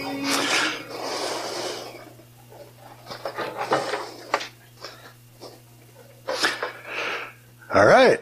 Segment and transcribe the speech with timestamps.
[0.00, 0.06] All
[7.74, 8.20] right.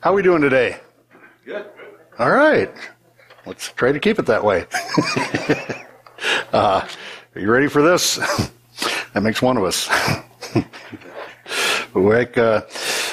[0.00, 0.78] How are we doing today?
[1.44, 1.66] Good.
[2.18, 2.72] All right.
[3.46, 4.66] Let's try to keep it that way.
[6.52, 6.86] uh,
[7.34, 8.16] are you ready for this?
[9.12, 9.88] that makes one of us.
[11.94, 12.62] like, uh,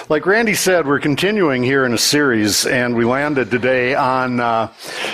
[0.09, 4.71] like Randy said, we're continuing here in a series, and we landed today on uh,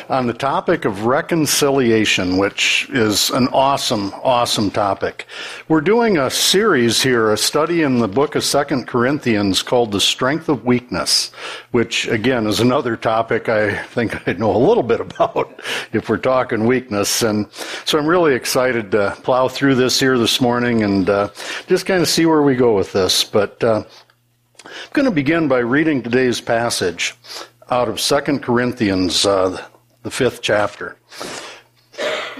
[0.10, 5.26] on the topic of reconciliation, which is an awesome, awesome topic.
[5.68, 10.00] We're doing a series here, a study in the book of Second Corinthians called "The
[10.00, 11.32] Strength of Weakness,"
[11.72, 16.18] which again is another topic I think I know a little bit about if we're
[16.18, 17.52] talking weakness, and
[17.86, 21.30] so I'm really excited to plow through this here this morning and uh,
[21.68, 23.64] just kind of see where we go with this, but.
[23.64, 23.84] Uh,
[24.66, 27.16] I'm going to begin by reading today's passage
[27.70, 29.66] out of 2 Corinthians, uh,
[30.08, 30.96] the fifth chapter.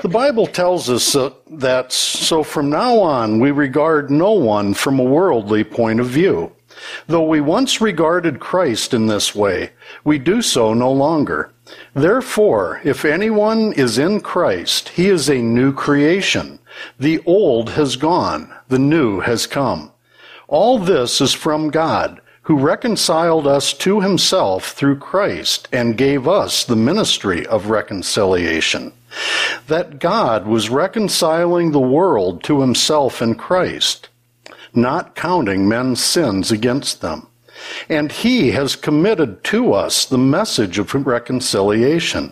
[0.02, 5.00] The Bible tells us uh, that so from now on we regard no one from
[5.00, 6.54] a worldly point of view.
[7.08, 9.72] Though we once regarded Christ in this way,
[10.06, 11.52] we do so no longer.
[11.94, 16.60] Therefore, if anyone is in Christ, he is a new creation.
[16.98, 19.92] The old has gone, the new has come.
[20.48, 26.64] All this is from God, who reconciled us to himself through Christ and gave us
[26.64, 28.94] the ministry of reconciliation.
[29.68, 34.08] That God was reconciling the world to himself in Christ,
[34.74, 37.28] not counting men's sins against them.
[37.90, 42.32] And he has committed to us the message of reconciliation.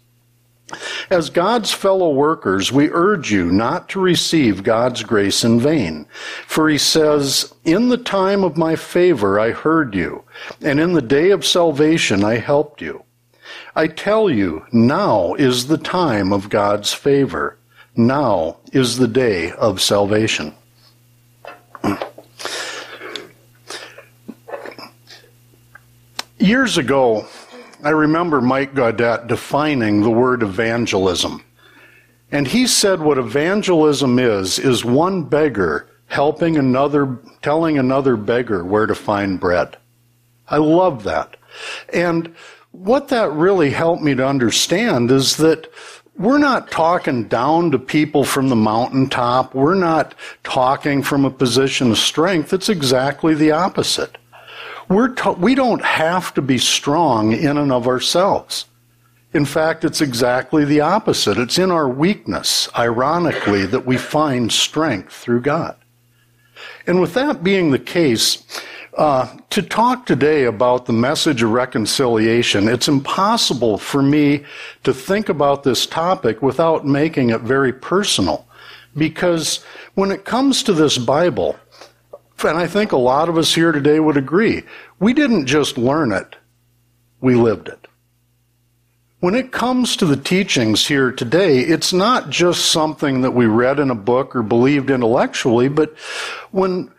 [1.09, 6.05] As God's fellow workers, we urge you not to receive God's grace in vain.
[6.47, 10.23] For he says, In the time of my favor I heard you,
[10.61, 13.03] and in the day of salvation I helped you.
[13.75, 17.57] I tell you, now is the time of God's favor.
[17.95, 20.53] Now is the day of salvation.
[26.37, 27.27] Years ago,
[27.83, 31.43] I remember Mike Gaudet defining the word evangelism.
[32.31, 38.85] And he said what evangelism is, is one beggar helping another, telling another beggar where
[38.85, 39.77] to find bread.
[40.47, 41.37] I love that.
[41.93, 42.35] And
[42.71, 45.71] what that really helped me to understand is that
[46.17, 49.55] we're not talking down to people from the mountaintop.
[49.55, 50.13] We're not
[50.43, 52.53] talking from a position of strength.
[52.53, 54.17] It's exactly the opposite.
[54.91, 58.65] We're we don't have to be strong in and of ourselves.
[59.33, 61.37] In fact, it's exactly the opposite.
[61.37, 65.77] It's in our weakness, ironically, that we find strength through God.
[66.85, 68.43] And with that being the case,
[68.97, 74.43] uh, to talk today about the message of reconciliation, it's impossible for me
[74.83, 78.45] to think about this topic without making it very personal.
[78.97, 79.63] Because
[79.93, 81.57] when it comes to this Bible,
[82.43, 84.63] and I think a lot of us here today would agree,
[84.99, 86.35] we didn't just learn it,
[87.19, 87.87] we lived it.
[89.19, 93.77] When it comes to the teachings here today, it's not just something that we read
[93.77, 95.95] in a book or believed intellectually, but
[96.49, 96.91] when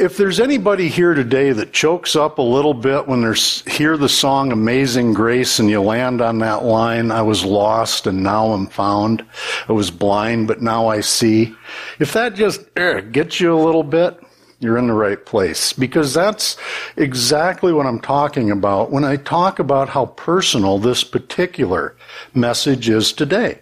[0.00, 3.34] if there's anybody here today that chokes up a little bit when they
[3.70, 8.22] hear the song Amazing Grace and you land on that line, I was lost and
[8.22, 9.22] now I'm found.
[9.68, 11.54] I was blind, but now I see.
[11.98, 14.18] If that just er, gets you a little bit,
[14.60, 16.56] you're in the right place because that's
[16.96, 21.96] exactly what I'm talking about when I talk about how personal this particular
[22.34, 23.60] message is today.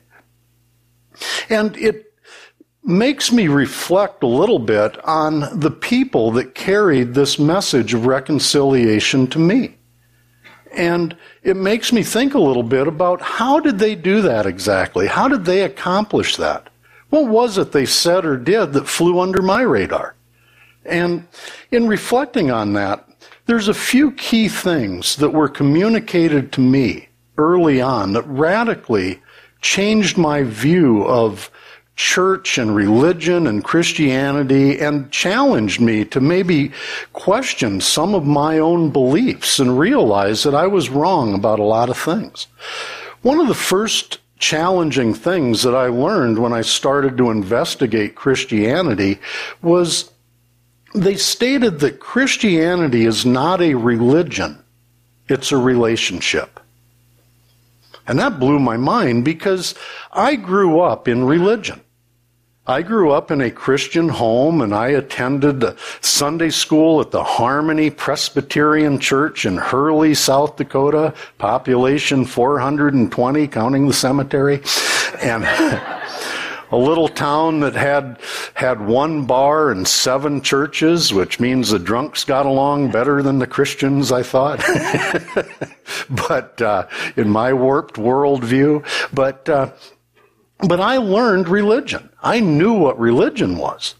[1.48, 2.12] And it
[2.82, 9.28] makes me reflect a little bit on the people that carried this message of reconciliation
[9.28, 9.76] to me.
[10.72, 15.06] And it makes me think a little bit about how did they do that exactly?
[15.06, 16.70] How did they accomplish that?
[17.10, 20.14] What was it they said or did that flew under my radar?
[20.84, 21.26] And
[21.70, 23.08] in reflecting on that,
[23.46, 29.22] there's a few key things that were communicated to me early on that radically
[29.60, 31.50] changed my view of
[31.96, 36.72] church and religion and Christianity and challenged me to maybe
[37.12, 41.90] question some of my own beliefs and realize that I was wrong about a lot
[41.90, 42.46] of things.
[43.22, 49.18] One of the first challenging things that I learned when I started to investigate Christianity
[49.60, 50.12] was
[50.94, 54.62] they stated that Christianity is not a religion,
[55.28, 56.60] it's a relationship.
[58.06, 59.74] And that blew my mind because
[60.10, 61.82] I grew up in religion.
[62.66, 65.64] I grew up in a Christian home and I attended
[66.02, 73.94] Sunday school at the Harmony Presbyterian Church in Hurley, South Dakota, population 420, counting the
[73.94, 74.62] cemetery.
[75.22, 75.44] And
[76.70, 78.18] a little town that had
[78.54, 83.46] had one bar and seven churches, which means the drunks got along better than the
[83.46, 84.58] Christians, I thought.
[86.10, 86.86] but uh,
[87.16, 88.84] in my warped worldview,
[89.14, 89.72] but uh,
[90.60, 92.10] but I learned religion.
[92.22, 93.94] I knew what religion was.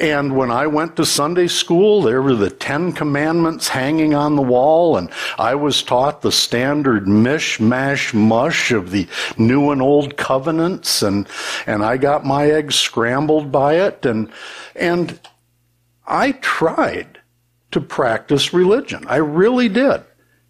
[0.00, 4.42] And when I went to Sunday school, there were the Ten Commandments hanging on the
[4.42, 9.06] wall, and I was taught the standard mish, mash, mush of the
[9.36, 11.28] new and old covenants, and,
[11.66, 14.32] and I got my eggs scrambled by it, and,
[14.74, 15.20] and
[16.06, 17.18] I tried
[17.72, 19.04] to practice religion.
[19.06, 20.02] I really did.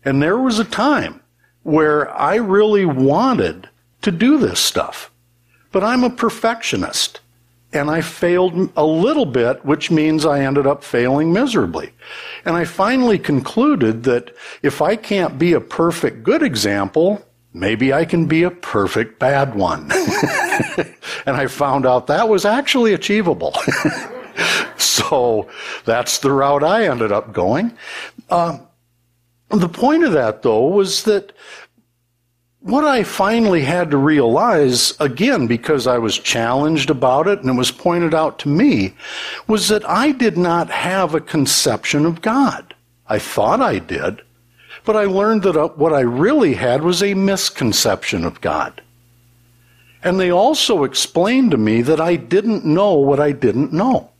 [0.05, 1.21] And there was a time
[1.65, 3.69] where I really wanted
[4.03, 5.11] to do this stuff.
[5.73, 7.21] But I'm a perfectionist
[7.73, 11.93] and I failed a little bit, which means I ended up failing miserably.
[12.45, 18.05] And I finally concluded that if I can't be a perfect good example, maybe I
[18.05, 19.91] can be a perfect bad one.
[21.27, 23.55] and I found out that was actually achievable.
[24.77, 25.49] so
[25.85, 27.77] that's the route I ended up going.
[28.29, 28.59] Uh,
[29.51, 31.33] the point of that, though, was that
[32.61, 37.59] what I finally had to realize, again, because I was challenged about it and it
[37.59, 38.95] was pointed out to me,
[39.47, 42.75] was that I did not have a conception of God.
[43.09, 44.21] I thought I did,
[44.85, 48.83] but I learned that uh, what I really had was a misconception of God.
[50.03, 54.11] And they also explained to me that I didn't know what I didn't know.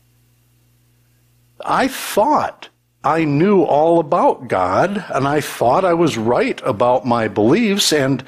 [1.63, 2.69] I thought
[3.03, 8.23] I knew all about God and I thought I was right about my beliefs and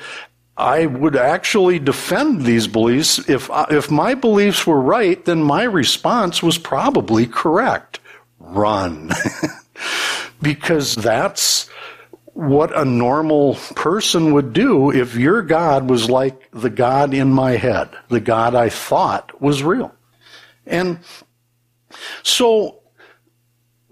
[0.58, 3.20] I would actually defend these beliefs.
[3.30, 8.00] If, if my beliefs were right, then my response was probably correct.
[8.40, 9.12] Run.
[10.42, 11.69] because that's
[12.34, 17.52] what a normal person would do if your God was like the God in my
[17.52, 19.94] head, the God I thought was real.
[20.66, 21.00] And
[22.24, 22.82] so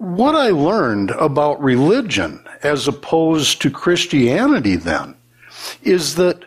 [0.01, 5.15] what I learned about religion as opposed to Christianity then
[5.83, 6.43] is that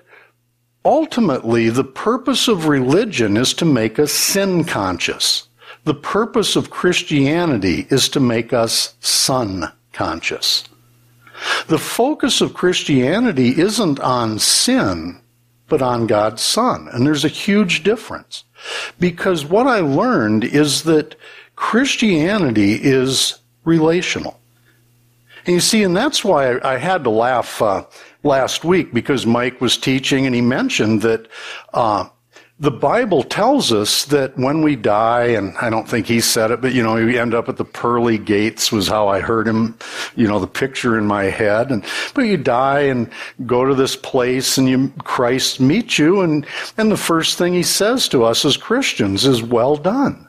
[0.85, 5.47] ultimately the purpose of religion is to make us sin conscious.
[5.85, 10.65] The purpose of Christianity is to make us son conscious.
[11.69, 15.21] The focus of Christianity isn't on sin,
[15.69, 16.89] but on God's Son.
[16.93, 18.43] And there's a huge difference.
[18.99, 21.15] Because what I learned is that
[21.55, 24.41] Christianity is relational.
[25.47, 27.85] And you see, and that's why I, had to laugh uh,
[28.23, 31.29] last week because Mike was teaching and he mentioned that
[31.75, 32.09] uh,
[32.61, 36.61] the Bible tells us that when we die, and I don't think he said it,
[36.61, 39.77] but you know, we end up at the pearly gates was how I heard him,
[40.15, 41.71] you know, the picture in my head.
[41.71, 41.85] And
[42.15, 43.11] but you die and
[43.45, 46.47] go to this place, and you Christ meets you, and
[46.79, 50.24] and the first thing he says to us as Christians is, "Well done."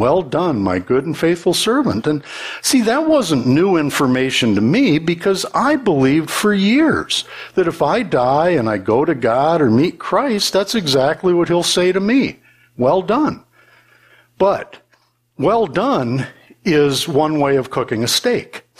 [0.00, 2.06] Well done, my good and faithful servant.
[2.06, 2.24] And
[2.62, 8.02] see, that wasn't new information to me because I believed for years that if I
[8.02, 12.00] die and I go to God or meet Christ, that's exactly what he'll say to
[12.00, 12.40] me.
[12.78, 13.44] Well done.
[14.38, 14.78] But
[15.36, 16.26] well done
[16.64, 18.62] is one way of cooking a steak.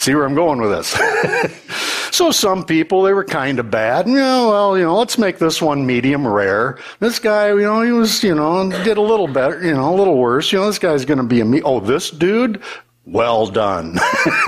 [0.00, 1.60] see where I'm going with this?
[2.14, 4.06] So some people, they were kind of bad.
[4.06, 6.78] You oh, know, well, you know, let's make this one medium rare.
[7.00, 9.96] This guy, you know, he was, you know, did a little better, you know, a
[9.96, 10.52] little worse.
[10.52, 11.60] You know, this guy's going to be a me.
[11.62, 12.62] Oh, this dude,
[13.04, 13.98] well done.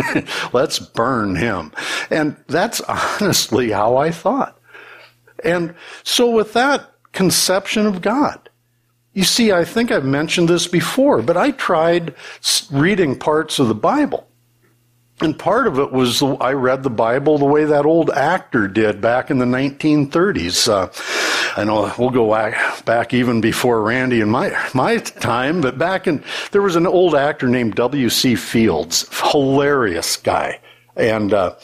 [0.52, 1.72] let's burn him.
[2.08, 2.80] And that's
[3.20, 4.56] honestly how I thought.
[5.42, 8.48] And so with that conception of God,
[9.12, 12.14] you see, I think I've mentioned this before, but I tried
[12.70, 14.28] reading parts of the Bible.
[15.20, 19.00] And part of it was I read the Bible the way that old actor did
[19.00, 20.68] back in the 1930s.
[20.68, 20.90] Uh,
[21.58, 22.34] I know we'll go
[22.84, 27.14] back, even before Randy and my my time, but back in there was an old
[27.14, 28.34] actor named W.C.
[28.34, 30.60] Fields, hilarious guy,
[30.96, 31.54] and uh,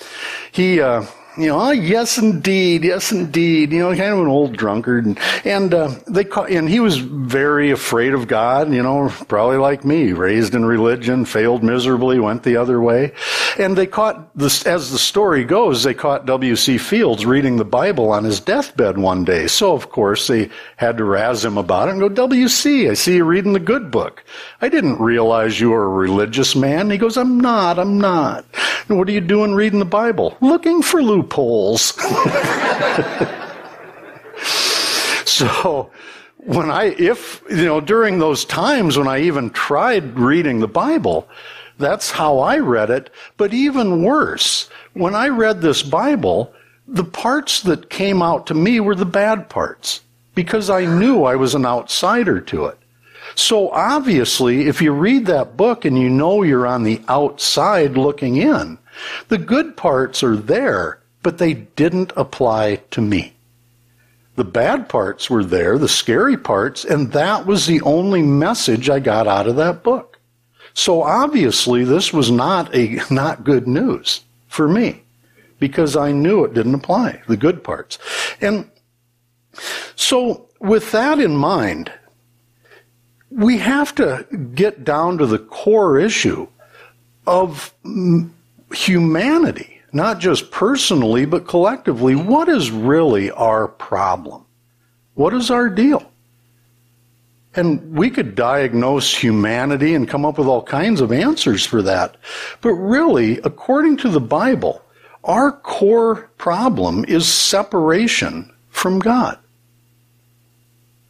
[0.50, 0.80] he.
[0.80, 1.04] Uh,
[1.38, 3.72] you know, oh, yes, indeed, yes, indeed.
[3.72, 6.98] You know, kind of an old drunkard, and and uh, they call, and he was
[6.98, 8.72] very afraid of God.
[8.72, 13.12] You know, probably like me, raised in religion, failed miserably, went the other way,
[13.58, 14.66] and they caught this.
[14.66, 16.56] As the story goes, they caught W.
[16.56, 16.78] C.
[16.78, 19.46] Fields reading the Bible on his deathbed one day.
[19.46, 22.48] So of course they had to razz him about it and go, W.
[22.48, 22.88] C.
[22.88, 24.24] I see you reading the good book.
[24.60, 26.90] I didn't realize you were a religious man.
[26.90, 27.78] He goes, I'm not.
[27.78, 28.44] I'm not.
[28.88, 30.36] And what are you doing reading the Bible?
[30.40, 31.94] Looking for loopholes.
[35.24, 35.90] so
[36.36, 41.28] when I, if, you know, during those times when I even tried reading the Bible,
[41.78, 43.10] that's how I read it.
[43.36, 46.52] But even worse, when I read this Bible,
[46.88, 50.00] the parts that came out to me were the bad parts
[50.34, 52.78] because I knew I was an outsider to it.
[53.34, 58.36] So obviously, if you read that book and you know you're on the outside looking
[58.36, 58.78] in,
[59.28, 63.34] the good parts are there, but they didn't apply to me.
[64.36, 68.98] The bad parts were there, the scary parts, and that was the only message I
[68.98, 70.18] got out of that book.
[70.74, 75.02] So obviously this was not a, not good news for me
[75.58, 77.98] because I knew it didn't apply, the good parts.
[78.40, 78.68] And
[79.96, 81.92] so with that in mind,
[83.30, 86.48] we have to get down to the core issue
[87.26, 87.72] of
[88.72, 92.14] humanity, not just personally, but collectively.
[92.14, 94.44] What is really our problem?
[95.14, 96.10] What is our deal?
[97.54, 102.16] And we could diagnose humanity and come up with all kinds of answers for that.
[102.62, 104.82] But really, according to the Bible,
[105.24, 109.38] our core problem is separation from God.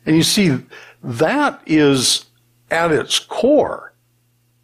[0.05, 0.59] And you see,
[1.05, 2.27] that is
[2.73, 3.93] at its core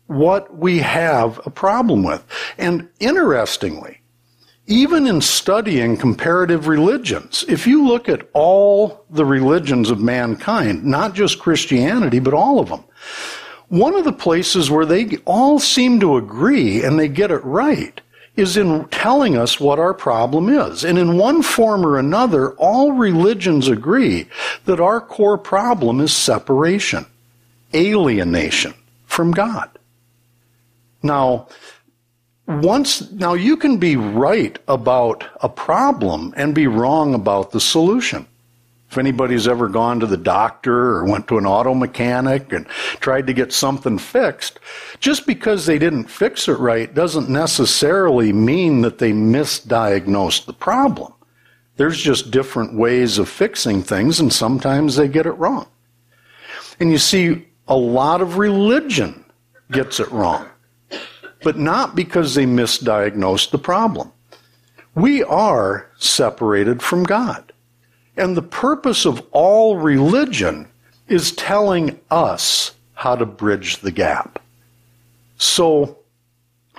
[0.09, 2.25] what we have a problem with.
[2.57, 3.98] And interestingly,
[4.69, 11.15] even in studying comparative religions, if you look at all the religions of mankind, not
[11.15, 12.85] just Christianity, but all of them,
[13.69, 17.99] one of the places where they all seem to agree and they get it right
[18.37, 20.85] is in telling us what our problem is.
[20.85, 24.29] And in one form or another, all religions agree
[24.67, 27.07] that our core problem is separation,
[27.75, 28.75] alienation
[29.07, 29.71] from God.
[31.03, 31.49] Now,
[32.49, 38.26] once now you can be right about a problem and be wrong about the solution.
[38.90, 42.67] If anybody's ever gone to the doctor or went to an auto mechanic and
[43.00, 44.59] tried to get something fixed,
[44.99, 51.12] just because they didn't fix it right doesn't necessarily mean that they misdiagnosed the problem.
[51.76, 55.67] There's just different ways of fixing things and sometimes they get it wrong.
[56.81, 59.23] And you see, a lot of religion
[59.71, 60.49] gets it wrong
[61.42, 64.12] but not because they misdiagnosed the problem.
[64.95, 67.52] We are separated from God.
[68.16, 70.68] And the purpose of all religion
[71.07, 74.42] is telling us how to bridge the gap.
[75.37, 75.99] So,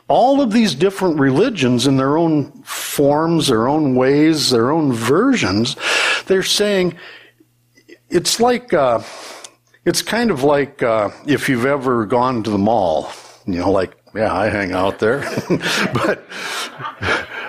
[0.10, 5.76] all of these different religions in their own forms, their own ways, their own versions,
[6.26, 6.98] they're saying
[8.10, 9.02] it's like, uh,
[9.86, 13.12] it's kind of like uh, if you've ever gone to the mall,
[13.46, 15.20] you know, like yeah, I hang out there.
[15.94, 16.24] but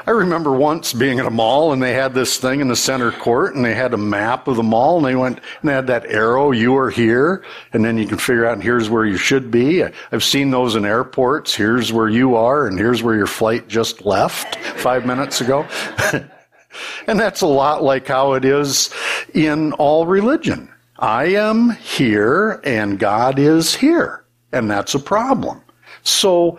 [0.07, 3.13] I remember once being at a mall and they had this thing in the center
[3.13, 5.87] court and they had a map of the mall and they went and they had
[5.87, 9.51] that arrow, you are here, and then you can figure out here's where you should
[9.51, 9.85] be.
[10.13, 11.55] I've seen those in airports.
[11.55, 15.67] Here's where you are and here's where your flight just left five minutes ago.
[17.07, 18.93] and that's a lot like how it is
[19.35, 20.73] in all religion.
[20.99, 24.25] I am here and God is here.
[24.53, 25.63] And that's a problem.
[26.03, 26.59] So,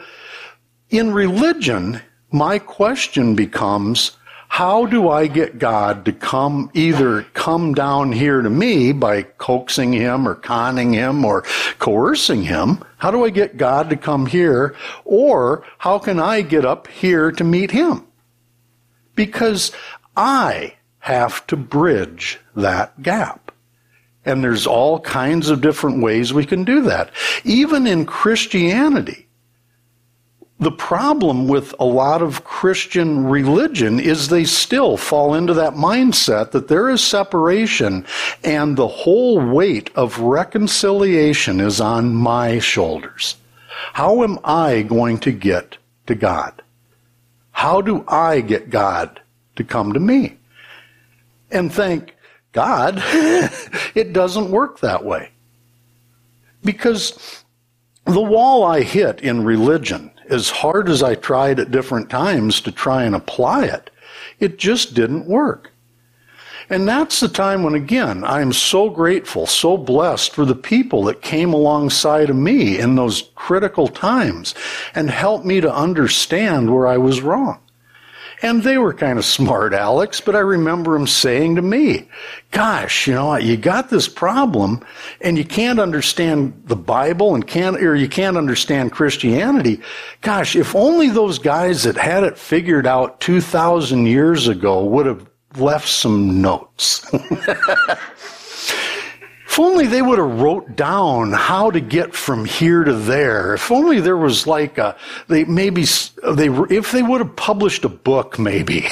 [0.89, 4.17] in religion, my question becomes,
[4.51, 9.93] how do I get God to come either come down here to me by coaxing
[9.93, 11.43] him or conning him or
[11.79, 12.83] coercing him?
[12.97, 14.75] How do I get God to come here?
[15.05, 18.05] Or how can I get up here to meet him?
[19.15, 19.71] Because
[20.17, 23.53] I have to bridge that gap.
[24.25, 27.11] And there's all kinds of different ways we can do that.
[27.45, 29.27] Even in Christianity,
[30.61, 36.51] the problem with a lot of Christian religion is they still fall into that mindset
[36.51, 38.05] that there is separation
[38.43, 43.37] and the whole weight of reconciliation is on my shoulders.
[43.93, 46.61] How am I going to get to God?
[47.53, 49.19] How do I get God
[49.55, 50.37] to come to me?
[51.49, 52.15] And thank
[52.51, 52.95] God,
[53.95, 55.31] it doesn't work that way.
[56.63, 57.43] Because
[58.05, 62.71] the wall I hit in religion as hard as I tried at different times to
[62.71, 63.91] try and apply it,
[64.39, 65.71] It just didn't work.
[66.69, 71.21] And that's the time when, again, I'm so grateful, so blessed for the people that
[71.21, 74.55] came alongside of me in those critical times
[74.95, 77.59] and helped me to understand where I was wrong.
[78.43, 82.09] And they were kind of smart, alecks, but I remember them saying to me,
[82.49, 84.83] gosh, you know, you got this problem
[85.21, 89.79] and you can't understand the Bible and can't, or you can't understand Christianity.
[90.21, 95.29] Gosh, if only those guys that had it figured out 2,000 years ago would have
[95.55, 97.05] left some notes.
[99.51, 103.55] If only they would have wrote down how to get from here to there.
[103.55, 104.95] If only there was like a,
[105.27, 108.87] they maybe, they, if they would have published a book maybe.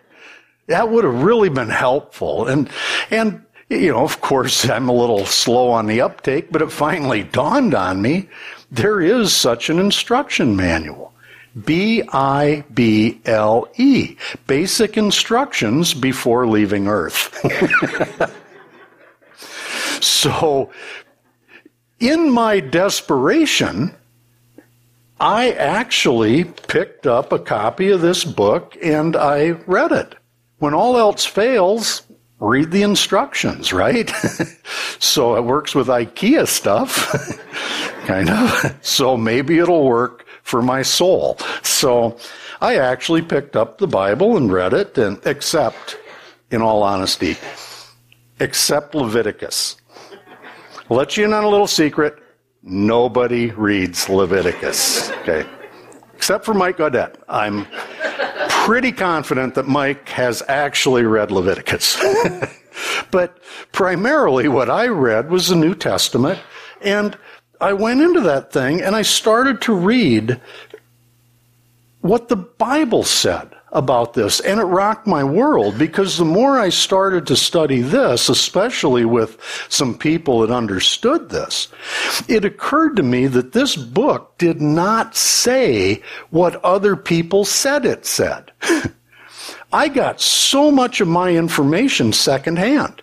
[0.66, 2.48] that would have really been helpful.
[2.48, 2.68] And,
[3.12, 7.22] and, you know, of course, I'm a little slow on the uptake, but it finally
[7.22, 8.28] dawned on me
[8.72, 11.12] there is such an instruction manual.
[11.64, 14.16] B I B L E.
[14.48, 17.38] Basic instructions before leaving Earth.
[20.02, 20.70] So,
[22.00, 23.94] in my desperation,
[25.20, 30.16] I actually picked up a copy of this book and I read it.
[30.58, 32.02] When all else fails,
[32.40, 34.10] read the instructions, right?
[34.98, 37.12] so it works with IKEA stuff,
[38.06, 38.78] kind of.
[38.82, 41.38] So maybe it'll work for my soul.
[41.62, 42.18] So
[42.60, 45.96] I actually picked up the Bible and read it, and except,
[46.50, 47.36] in all honesty,
[48.40, 49.76] except Leviticus.
[50.92, 52.18] I'll let you in on a little secret.
[52.62, 55.10] Nobody reads Leviticus.
[55.22, 55.48] Okay.
[56.14, 57.14] Except for Mike Gaudette.
[57.30, 57.66] I'm
[58.66, 61.96] pretty confident that Mike has actually read Leviticus.
[63.10, 63.38] but
[63.72, 66.38] primarily what I read was the New Testament.
[66.82, 67.16] And
[67.58, 70.42] I went into that thing and I started to read
[72.02, 74.40] what the Bible said about this.
[74.40, 79.38] And it rocked my world because the more I started to study this, especially with
[79.68, 81.68] some people that understood this,
[82.28, 88.04] it occurred to me that this book did not say what other people said it
[88.04, 88.52] said.
[89.72, 93.00] I got so much of my information secondhand.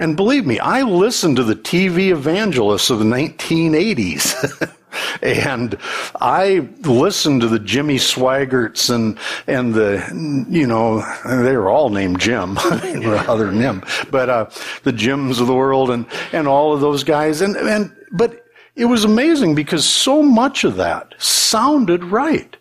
[0.00, 4.74] And believe me, I listened to the TV evangelists of the 1980s.
[5.22, 5.76] and
[6.20, 12.20] I listened to the Jimmy Swaggarts and and the you know they were all named
[12.20, 14.50] Jim other than him, but uh,
[14.82, 18.44] the Jims of the world and and all of those guys and and but
[18.78, 22.56] it was amazing because so much of that sounded right.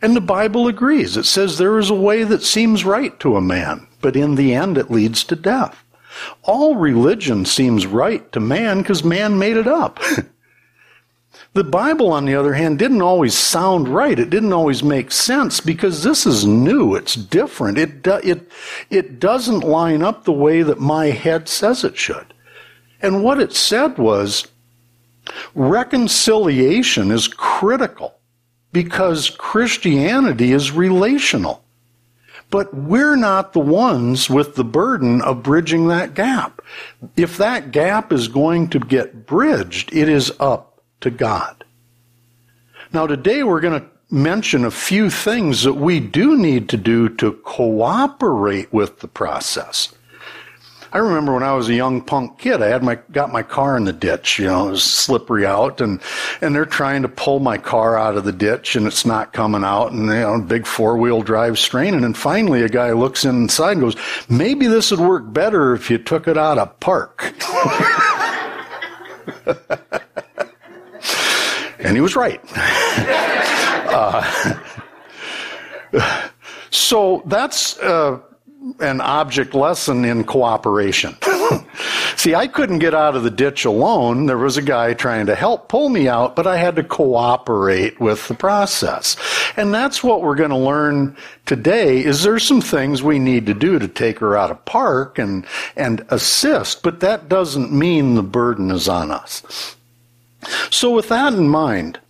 [0.00, 1.16] And the Bible agrees.
[1.16, 4.54] It says there is a way that seems right to a man, but in the
[4.54, 5.84] end it leads to death.
[6.42, 10.00] All religion seems right to man because man made it up.
[11.54, 14.18] The Bible, on the other hand, didn't always sound right.
[14.18, 16.94] It didn't always make sense because this is new.
[16.94, 17.76] It's different.
[17.76, 18.50] It, do, it,
[18.88, 22.32] it doesn't line up the way that my head says it should.
[23.02, 24.46] And what it said was
[25.54, 28.14] reconciliation is critical
[28.72, 31.62] because Christianity is relational.
[32.48, 36.62] But we're not the ones with the burden of bridging that gap.
[37.14, 40.71] If that gap is going to get bridged, it is up
[41.02, 41.64] to God.
[42.92, 47.08] Now, today we're going to mention a few things that we do need to do
[47.08, 49.94] to cooperate with the process.
[50.94, 53.78] I remember when I was a young punk kid, I had my got my car
[53.78, 54.38] in the ditch.
[54.38, 56.02] You know, it was slippery out, and
[56.42, 59.64] and they're trying to pull my car out of the ditch, and it's not coming
[59.64, 61.94] out, and you know, big four wheel drive straining.
[61.94, 63.96] And then finally, a guy looks inside and goes,
[64.28, 67.32] "Maybe this would work better if you took it out of park."
[71.82, 72.40] And he was right.
[73.92, 74.58] uh,
[76.70, 78.20] so that's uh,
[78.80, 81.16] an object lesson in cooperation.
[82.16, 84.26] See, I couldn't get out of the ditch alone.
[84.26, 88.00] There was a guy trying to help pull me out, but I had to cooperate
[88.00, 89.16] with the process.
[89.56, 91.16] And that's what we're going to learn
[91.46, 95.18] today is there's some things we need to do to take her out of park
[95.18, 95.44] and,
[95.76, 99.74] and assist, but that doesn't mean the burden is on us.
[100.70, 102.00] So, with that in mind,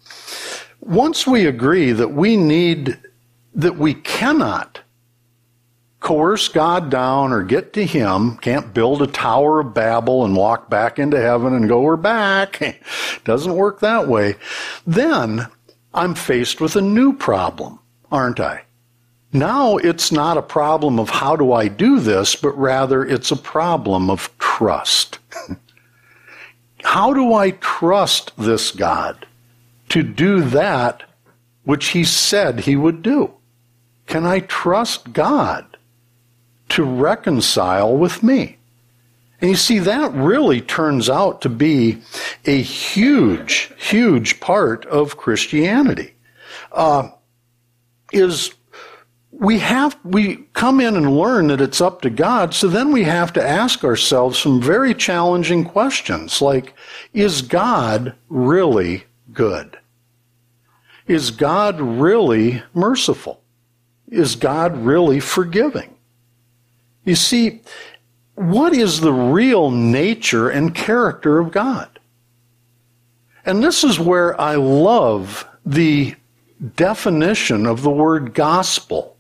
[0.80, 2.98] once we agree that we need,
[3.54, 4.80] that we cannot
[6.02, 10.68] coerce God down or get to Him, can't build a Tower of Babel and walk
[10.68, 12.80] back into heaven and go, we're back.
[13.24, 14.34] Doesn't work that way.
[14.86, 15.46] Then
[15.94, 17.78] I'm faced with a new problem,
[18.10, 18.64] aren't I?
[19.32, 23.36] Now it's not a problem of how do I do this, but rather it's a
[23.36, 25.18] problem of trust.
[26.82, 29.26] How do I trust this God
[29.88, 31.04] to do that
[31.64, 33.32] which he said he would do?
[34.06, 35.72] Can I trust God
[36.72, 38.56] to reconcile with me.
[39.40, 42.00] And you see, that really turns out to be
[42.46, 46.14] a huge, huge part of Christianity.
[46.70, 47.10] Uh,
[48.10, 48.54] is
[49.42, 53.02] we have we come in and learn that it's up to God, so then we
[53.02, 56.74] have to ask ourselves some very challenging questions like
[57.12, 59.02] is God really
[59.33, 59.76] good?
[61.09, 63.42] Is God really merciful?
[64.09, 65.96] Is God really forgiving?
[67.05, 67.62] You see,
[68.37, 71.98] what is the real nature and character of God?
[73.44, 76.14] And this is where I love the
[76.76, 79.12] definition of the word gospel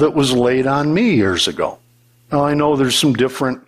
[0.00, 1.78] that was laid on me years ago.
[2.32, 3.66] Now, I know there's some different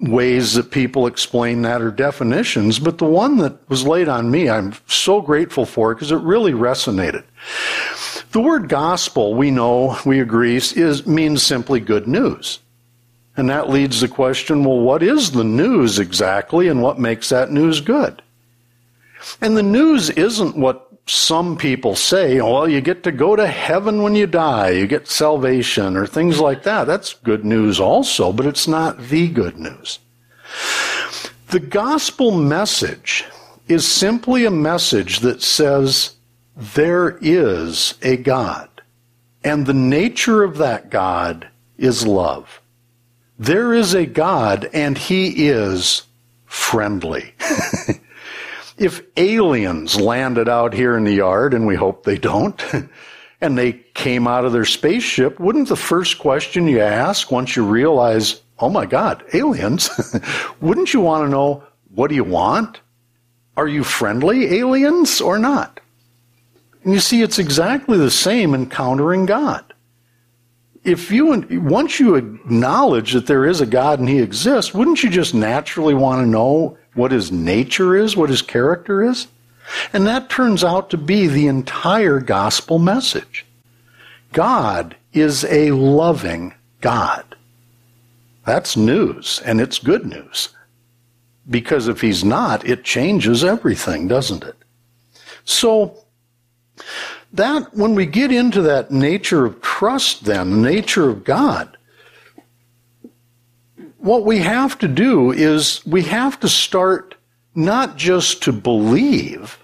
[0.00, 4.48] ways that people explain that or definitions, but the one that was laid on me,
[4.48, 7.24] I'm so grateful for because it really resonated.
[8.32, 12.60] The word gospel, we know, we agree, is, means simply good news.
[13.36, 17.50] And that leads the question well, what is the news exactly and what makes that
[17.50, 18.22] news good?
[19.40, 24.02] And the news isn't what some people say, well, you get to go to heaven
[24.02, 26.86] when you die, you get salvation, or things like that.
[26.86, 29.98] That's good news also, but it's not the good news.
[31.48, 33.24] The gospel message
[33.68, 36.14] is simply a message that says
[36.56, 38.68] there is a God,
[39.42, 42.60] and the nature of that God is love.
[43.38, 46.02] There is a God, and He is
[46.46, 47.34] friendly.
[48.82, 52.62] if aliens landed out here in the yard, and we hope they don't,
[53.40, 57.64] and they came out of their spaceship, wouldn't the first question you ask once you
[57.64, 59.90] realize, oh my God, aliens,
[60.60, 61.64] wouldn't you want to know,
[61.94, 62.80] what do you want?
[63.56, 65.80] Are you friendly aliens or not?
[66.84, 69.71] And you see, it's exactly the same encountering God
[70.84, 71.26] if you
[71.62, 75.94] once you acknowledge that there is a God and He exists, wouldn't you just naturally
[75.94, 79.28] want to know what His nature is, what His character is?
[79.92, 83.46] And that turns out to be the entire gospel message.
[84.32, 87.24] God is a loving God.
[88.44, 90.48] That's news, and it's good news.
[91.48, 94.56] Because if He's not, it changes everything, doesn't it?
[95.44, 96.04] So,
[97.32, 101.76] that when we get into that nature of trust then the nature of god
[103.98, 107.14] what we have to do is we have to start
[107.54, 109.58] not just to believe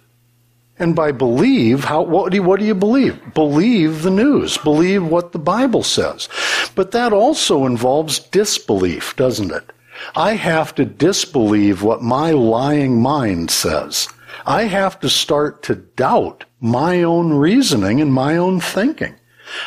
[0.79, 3.35] and by believe how what do you, what do you believe?
[3.35, 4.57] Believe the news.
[4.59, 6.29] Believe what the bible says.
[6.75, 9.73] But that also involves disbelief doesn't it?
[10.15, 14.09] I have to disbelieve what my lying mind says.
[14.47, 19.15] I have to start to doubt my own reasoning and my own thinking.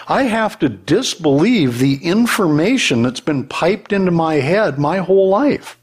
[0.08, 5.77] I have to disbelieve the information that's been piped into my head my whole life.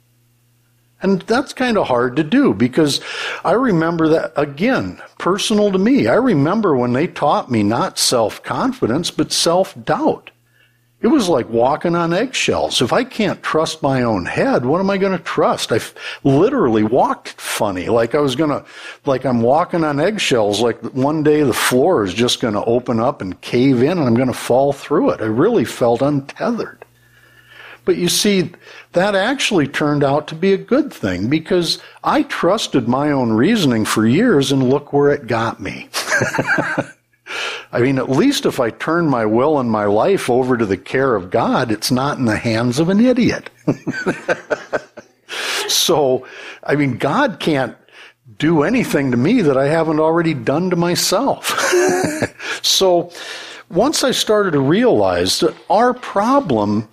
[1.00, 3.00] And that's kind of hard to do because
[3.44, 6.08] I remember that, again, personal to me.
[6.08, 10.30] I remember when they taught me not self confidence, but self doubt.
[11.00, 12.82] It was like walking on eggshells.
[12.82, 15.70] If I can't trust my own head, what am I going to trust?
[15.70, 15.78] I
[16.24, 18.64] literally walked funny, like I was going to,
[19.06, 22.98] like I'm walking on eggshells, like one day the floor is just going to open
[22.98, 25.20] up and cave in and I'm going to fall through it.
[25.20, 26.84] I really felt untethered.
[27.84, 28.50] But you see,
[28.92, 33.84] that actually turned out to be a good thing because I trusted my own reasoning
[33.84, 35.88] for years and look where it got me.
[37.72, 40.76] I mean, at least if I turn my will and my life over to the
[40.76, 43.50] care of God, it's not in the hands of an idiot.
[45.68, 46.26] so,
[46.64, 47.76] I mean, God can't
[48.38, 51.58] do anything to me that I haven't already done to myself.
[52.62, 53.12] so,
[53.70, 56.88] once I started to realize that our problem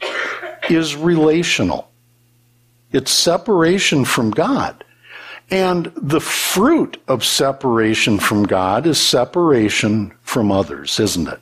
[0.69, 1.89] is relational,
[2.91, 4.83] it's separation from God.
[5.51, 11.39] And the fruit of separation from God is separation from others, isn't it?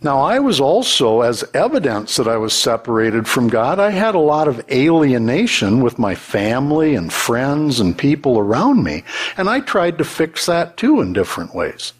[0.00, 4.30] Now, I was also, as evidence that I was separated from God, I had a
[4.34, 9.04] lot of alienation with my family and friends and people around me,
[9.36, 11.92] and I tried to fix that too in different ways.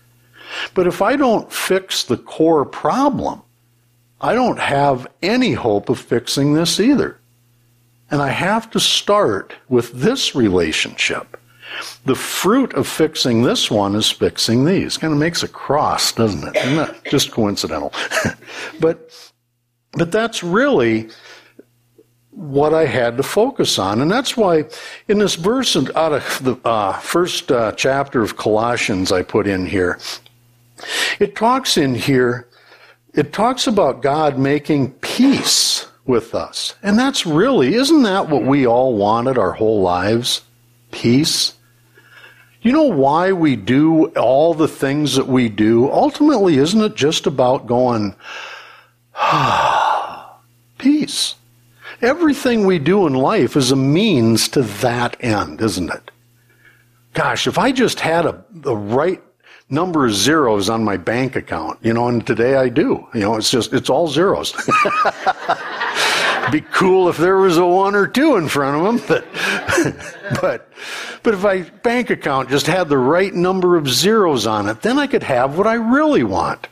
[0.73, 3.43] But if I don't fix the core problem,
[4.23, 7.19] I don't have any hope of fixing this either.
[8.11, 11.39] And I have to start with this relationship.
[12.05, 14.97] The fruit of fixing this one is fixing these.
[14.97, 16.55] Kind of makes a cross, doesn't it?
[16.55, 17.93] That just coincidental?
[18.81, 19.33] but,
[19.93, 21.09] but that's really
[22.31, 24.01] what I had to focus on.
[24.01, 24.65] And that's why
[25.09, 29.67] in this verse out of the uh, first uh, chapter of Colossians I put in
[29.67, 29.99] here,
[31.19, 32.49] it talks in here
[33.19, 36.75] it talks about God making peace with us.
[36.85, 40.43] And that's really, isn't that what we all wanted our whole lives?
[40.93, 41.55] Peace.
[42.61, 45.91] You know why we do all the things that we do?
[45.91, 48.17] Ultimately, isn't it just about going,
[49.15, 50.39] ah,
[50.79, 51.37] peace?
[52.03, 56.11] Everything we do in life is a means to that end, isn't it?
[57.15, 59.23] Gosh, if I just had a, the right
[59.71, 63.07] number of zeros on my bank account, you know, and today I do.
[63.15, 64.55] You know, it's just, it's all zeros.
[66.53, 70.73] Be cool if there was a one or two in front of them, but, but,
[71.23, 74.99] but if my bank account just had the right number of zeros on it, then
[74.99, 76.67] I could have what I really want.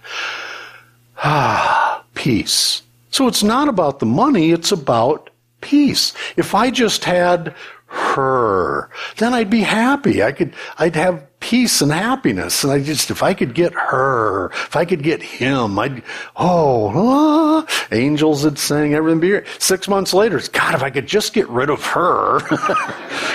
[1.18, 2.82] Ah, peace.
[3.10, 6.12] So it's not about the money, it's about peace.
[6.36, 7.54] If I just had
[7.86, 10.22] her, then I'd be happy.
[10.22, 12.64] I could, I'd have peace and happiness.
[12.64, 16.02] And I just, if I could get her, if I could get him, I'd,
[16.36, 19.46] oh, ah, angels would sing, everything be great.
[19.58, 22.38] Six months later, God, if I could just get rid of her,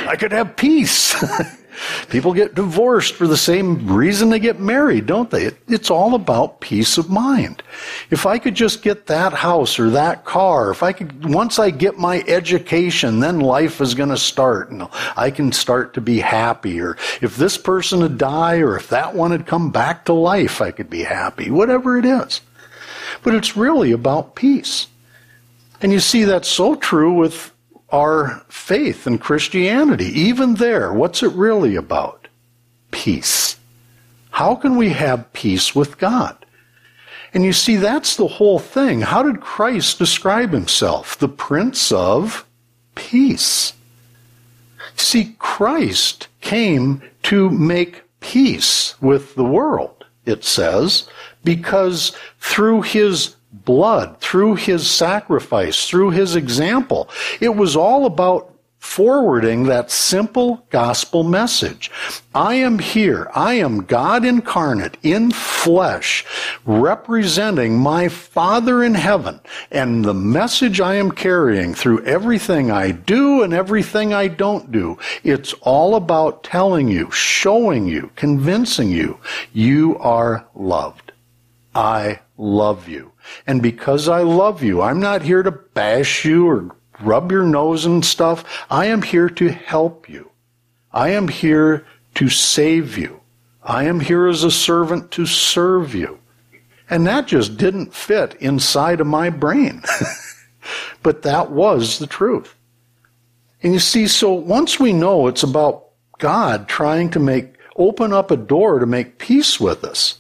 [0.08, 1.16] I could have peace.
[2.10, 5.46] People get divorced for the same reason they get married, don't they?
[5.46, 7.64] It, it's all about peace of mind.
[8.10, 11.70] If I could just get that house or that car, if I could, once I
[11.70, 16.20] get my education, then life is going to start and I can start to be
[16.20, 16.80] happy.
[16.82, 20.62] Or if this person had died or if that one had come back to life,
[20.62, 21.50] I could be happy.
[21.50, 22.42] Whatever it is.
[23.24, 24.88] But it's really about peace.
[25.82, 27.52] And you see that's so true with
[27.92, 30.06] our faith and Christianity.
[30.06, 32.28] Even there, what's it really about?
[32.92, 33.58] Peace.
[34.32, 36.38] How can we have peace with God?
[37.34, 39.02] And you see, that's the whole thing.
[39.02, 41.18] How did Christ describe himself?
[41.18, 42.46] The Prince of
[42.96, 43.74] Peace.
[44.96, 51.08] See, Christ came to make peace with the world, it says,
[51.44, 57.10] because through his blood, through his sacrifice, through his example.
[57.40, 61.92] It was all about forwarding that simple gospel message.
[62.34, 63.30] I am here.
[63.36, 66.26] I am God incarnate in flesh,
[66.66, 69.40] representing my Father in heaven.
[69.70, 74.98] And the message I am carrying through everything I do and everything I don't do,
[75.24, 79.20] it's all about telling you, showing you, convincing you,
[79.54, 81.12] you are loved.
[81.76, 83.11] I love you.
[83.48, 87.86] And because I love you, I'm not here to bash you or rub your nose
[87.86, 88.66] and stuff.
[88.70, 90.32] I am here to help you.
[90.92, 93.22] I am here to save you.
[93.64, 96.20] I am here as a servant to serve you.
[96.90, 99.82] And that just didn't fit inside of my brain.
[101.04, 102.56] but that was the truth.
[103.64, 105.86] And you see, so once we know it's about
[106.18, 110.20] God trying to make, open up a door to make peace with us,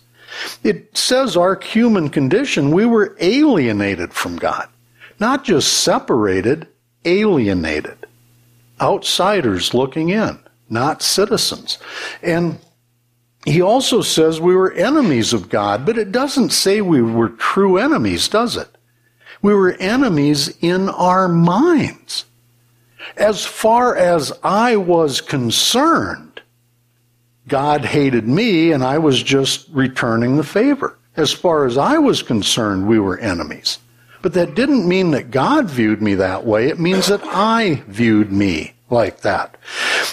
[0.64, 4.68] it says our human condition, we were alienated from God.
[5.20, 6.68] Not just separated,
[7.06, 7.98] alienated.
[8.80, 10.40] Outsiders looking in,
[10.70, 11.78] not citizens.
[12.24, 12.60] And
[13.46, 17.78] he also says we were enemies of God, but it doesn't say we were true
[17.78, 18.70] enemies, does it?
[19.42, 22.26] We were enemies in our minds.
[23.18, 26.31] As far as I was concerned,
[27.48, 30.98] God hated me and I was just returning the favor.
[31.16, 33.80] As far as I was concerned, we were enemies.
[34.22, 36.68] But that didn't mean that God viewed me that way.
[36.68, 39.58] It means that I viewed me like that.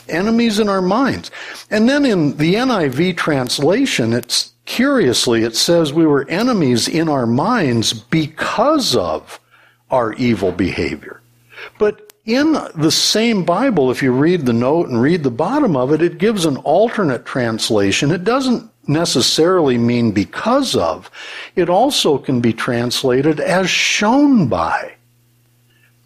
[0.09, 1.31] Enemies in our minds.
[1.71, 7.27] And then in the NIV translation, it's curiously, it says we were enemies in our
[7.27, 9.39] minds because of
[9.91, 11.21] our evil behavior.
[11.79, 15.93] But in the same Bible, if you read the note and read the bottom of
[15.93, 18.11] it, it gives an alternate translation.
[18.11, 21.11] It doesn't necessarily mean because of.
[21.57, 24.93] It also can be translated as shown by.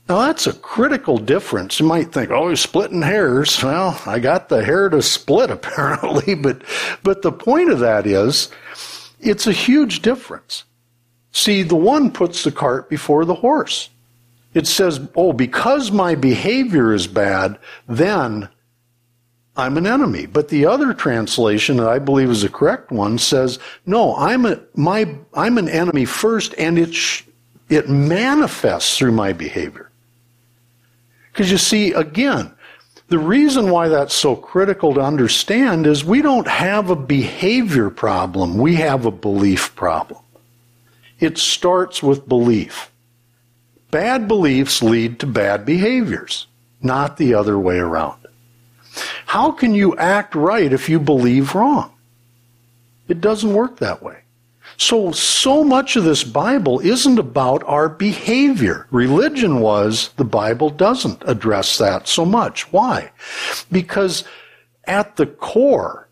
[0.08, 1.80] Now that's a critical difference.
[1.80, 3.60] You might think, oh, he's splitting hairs.
[3.60, 6.62] Well, I got the hair to split apparently, but,
[7.02, 8.48] but the point of that is,
[9.18, 10.62] it's a huge difference.
[11.32, 13.88] See, the one puts the cart before the horse
[14.54, 18.48] it says, oh, because my behavior is bad, then
[19.56, 20.26] I'm an enemy.
[20.26, 24.60] But the other translation that I believe is the correct one says, no, I'm a,
[24.74, 27.24] my, I'm an enemy first and it, sh-
[27.68, 29.90] it manifests through my behavior.
[31.32, 32.52] Because you see, again,
[33.08, 38.58] the reason why that's so critical to understand is we don't have a behavior problem.
[38.58, 40.20] We have a belief problem.
[41.20, 42.91] It starts with belief.
[43.92, 46.46] Bad beliefs lead to bad behaviors,
[46.80, 48.26] not the other way around.
[49.26, 51.92] How can you act right if you believe wrong?
[53.06, 54.20] It doesn't work that way.
[54.78, 58.86] So, so much of this Bible isn't about our behavior.
[58.90, 62.72] Religion was, the Bible doesn't address that so much.
[62.72, 63.12] Why?
[63.70, 64.24] Because
[64.84, 66.08] at the core,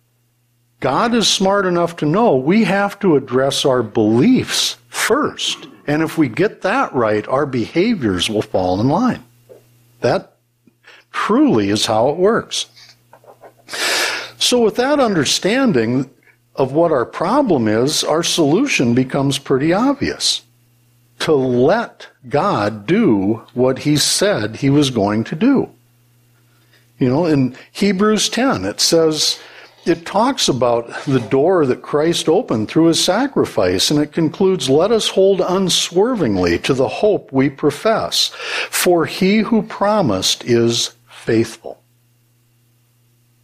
[0.81, 5.67] God is smart enough to know we have to address our beliefs first.
[5.91, 9.25] And if we get that right, our behaviors will fall in line.
[10.03, 10.37] That
[11.11, 12.67] truly is how it works.
[14.39, 16.09] So, with that understanding,
[16.55, 20.43] of what our problem is, our solution becomes pretty obvious.
[21.21, 25.71] To let God do what he said he was going to do.
[27.01, 29.41] You know, in Hebrews 10, it says,
[29.87, 34.93] it talks about the door that Christ opened through his sacrifice, and it concludes, Let
[34.93, 38.29] us hold unswervingly to the hope we profess,
[38.71, 41.83] for he who promised is faithful.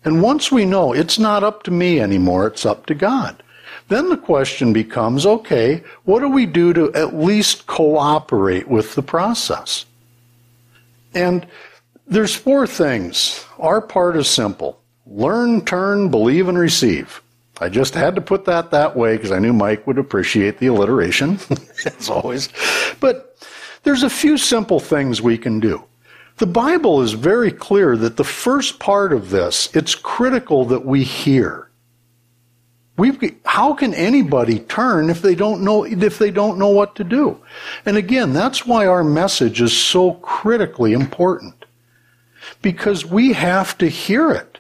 [0.05, 3.43] And once we know it's not up to me anymore, it's up to God.
[3.89, 9.03] Then the question becomes okay, what do we do to at least cooperate with the
[9.03, 9.87] process?
[11.15, 11.47] And
[12.07, 13.45] there's four things.
[13.59, 17.23] Our part is simple learn, turn, believe, and receive.
[17.61, 20.67] I just had to put that that way because I knew Mike would appreciate the
[20.67, 21.39] alliteration,
[21.87, 22.49] as always.
[23.01, 23.39] But
[23.83, 25.85] there's a few simple things we can do.
[26.39, 31.03] The Bible is very clear that the first part of this, it's critical that we
[31.03, 31.71] hear.
[32.99, 37.05] We've, how can anybody turn if they don't know if they don't know what to
[37.05, 37.41] do?
[37.85, 41.65] And again, that's why our message is so critically important.
[42.63, 44.56] Because we have to hear it.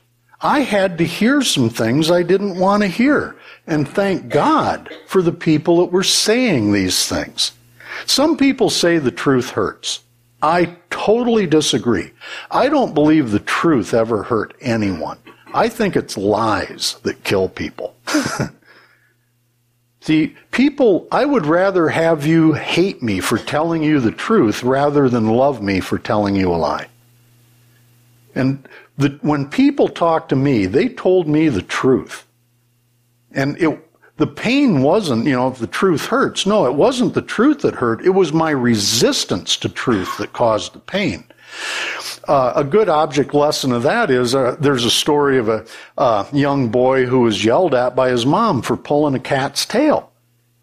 [0.46, 3.34] I had to hear some things I didn't want to hear.
[3.66, 7.50] And thank God for the people that were saying these things.
[8.06, 10.04] Some people say the truth hurts.
[10.40, 12.12] I totally disagree.
[12.48, 15.18] I don't believe the truth ever hurt anyone.
[15.52, 17.96] I think it's lies that kill people.
[20.00, 25.08] See, people, I would rather have you hate me for telling you the truth rather
[25.08, 26.86] than love me for telling you a lie.
[28.36, 32.26] And the, when people talked to me, they told me the truth.
[33.32, 36.46] And it, the pain wasn't, you know, if the truth hurts.
[36.46, 38.04] No, it wasn't the truth that hurt.
[38.04, 41.24] It was my resistance to truth that caused the pain.
[42.26, 45.64] Uh, a good object lesson of that is uh, there's a story of a
[45.96, 50.10] uh, young boy who was yelled at by his mom for pulling a cat's tail.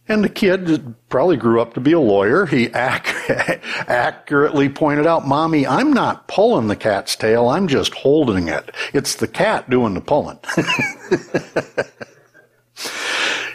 [0.10, 2.46] And the kid probably grew up to be a lawyer.
[2.46, 3.30] He ac-
[3.88, 8.72] accurately pointed out, Mommy, I'm not pulling the cat's tail, I'm just holding it.
[8.94, 10.40] It's the cat doing the pulling.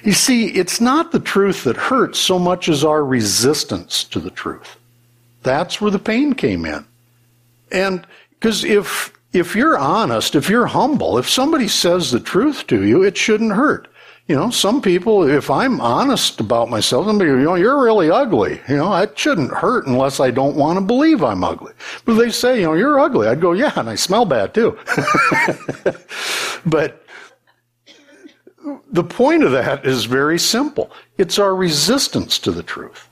[0.02, 4.30] You see, it's not the truth that hurts so much as our resistance to the
[4.30, 4.76] truth.
[5.42, 6.86] That's where the pain came in.
[7.70, 12.84] And because if if you're honest, if you're humble, if somebody says the truth to
[12.84, 13.88] you, it shouldn't hurt.
[14.28, 18.60] You know, some people, if I'm honest about myself, somebody, you know, you're really ugly.
[18.68, 21.72] You know, it shouldn't hurt unless I don't want to believe I'm ugly.
[22.04, 23.26] But they say, you know, you're ugly.
[23.26, 24.78] I'd go, yeah, and I smell bad too.
[26.66, 27.02] but
[28.92, 30.92] the point of that is very simple.
[31.16, 33.08] It's our resistance to the truth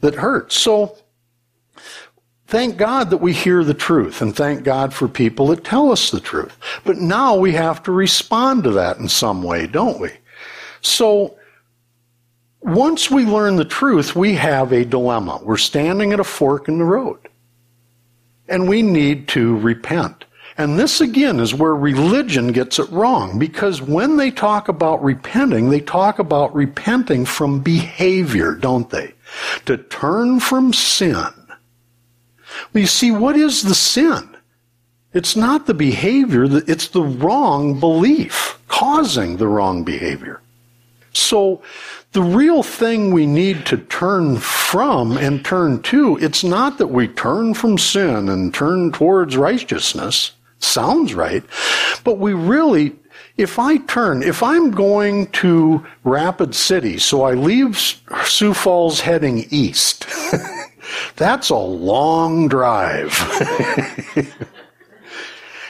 [0.00, 0.56] that hurts.
[0.56, 0.98] So,
[2.48, 6.10] thank God that we hear the truth and thank God for people that tell us
[6.10, 6.56] the truth.
[6.84, 10.10] But now we have to respond to that in some way, don't we?
[10.80, 11.36] So,
[12.60, 15.40] once we learn the truth, we have a dilemma.
[15.42, 17.18] We're standing at a fork in the road.
[18.48, 20.24] And we need to repent.
[20.56, 25.70] And this again is where religion gets it wrong because when they talk about repenting,
[25.70, 29.14] they talk about repenting from behavior, don't they?
[29.66, 31.32] To turn from sin.
[32.72, 34.36] Well, you see, what is the sin?
[35.12, 40.40] It's not the behavior, it's the wrong belief causing the wrong behavior.
[41.12, 41.62] So,
[42.12, 47.08] the real thing we need to turn from and turn to, it's not that we
[47.08, 50.32] turn from sin and turn towards righteousness.
[50.58, 51.44] Sounds right.
[52.04, 52.96] But we really,
[53.36, 57.78] if I turn, if I'm going to Rapid City, so I leave
[58.24, 60.06] Sioux Falls heading east,
[61.16, 63.12] that's a long drive.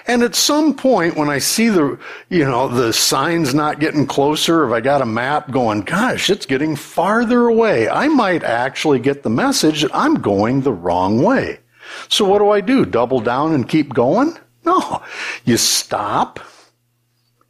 [0.09, 1.99] And at some point, when I see the,
[2.31, 6.47] you know, the signs not getting closer, if I got a map going, gosh, it's
[6.47, 11.61] getting farther away, I might actually get the message that I'm going the wrong way.
[12.09, 12.87] So what do I do?
[12.87, 14.37] Double down and keep going?
[14.65, 15.03] No.
[15.45, 16.41] You stop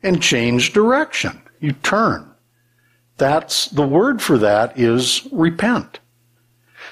[0.03, 1.41] and change direction.
[1.61, 2.29] You turn.
[3.19, 6.01] That's the word for that is repent.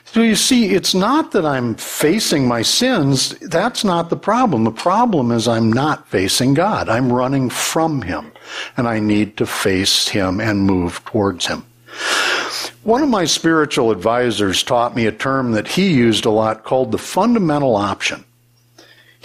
[0.07, 3.31] So you see, it's not that I'm facing my sins.
[3.41, 4.65] That's not the problem.
[4.65, 6.89] The problem is I'm not facing God.
[6.89, 8.33] I'm running from Him.
[8.77, 11.65] And I need to face Him and move towards Him.
[12.85, 16.93] One of my spiritual advisors taught me a term that he used a lot called
[16.93, 18.25] the fundamental option.